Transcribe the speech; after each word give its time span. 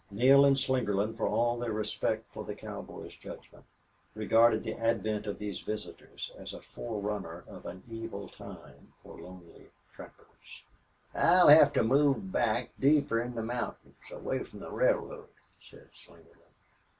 Neale 0.09 0.45
and 0.45 0.55
Slingerland, 0.57 1.15
for 1.15 1.27
all 1.27 1.59
their 1.59 1.73
respect 1.73 2.25
for 2.33 2.43
the 2.43 2.55
cowboy's 2.55 3.15
judgment, 3.15 3.65
regarded 4.15 4.63
the 4.63 4.73
advent 4.73 5.27
of 5.27 5.37
these 5.37 5.59
visitors 5.59 6.31
as 6.39 6.53
a 6.55 6.59
forerunner 6.63 7.43
of 7.47 7.67
an 7.67 7.83
evil 7.87 8.27
time 8.27 8.93
for 9.03 9.21
lonely 9.21 9.69
trappers. 9.93 10.63
"I'll 11.13 11.49
hev 11.49 11.71
to 11.73 11.83
move 11.83 12.31
back 12.31 12.71
deeper 12.79 13.21
in 13.21 13.35
the 13.35 13.43
mountains, 13.43 13.93
away 14.11 14.43
from 14.43 14.59
the 14.61 14.71
railroad," 14.71 15.29
said 15.59 15.91
Slingerland. 15.93 16.33